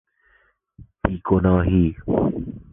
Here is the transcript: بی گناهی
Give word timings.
بی 1.01 1.21
گناهی 1.25 1.95